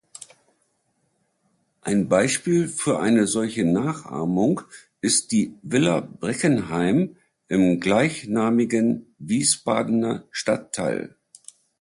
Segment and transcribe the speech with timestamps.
[1.81, 4.61] Ein Beispiel für eine solche Nachahmung
[4.99, 7.17] ist die Villa Breckenheim
[7.49, 11.17] im gleichnamigen Wiesbadener Stadtteil.